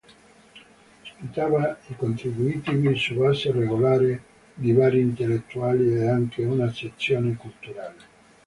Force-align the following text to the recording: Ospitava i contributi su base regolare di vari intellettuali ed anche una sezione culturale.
Ospitava 1.03 1.61
i 1.91 1.95
contributi 1.95 2.95
su 2.97 3.13
base 3.17 3.51
regolare 3.51 4.23
di 4.55 4.71
vari 4.73 4.99
intellettuali 4.99 5.93
ed 5.93 6.07
anche 6.07 6.43
una 6.43 6.73
sezione 6.73 7.35
culturale. 7.35 7.99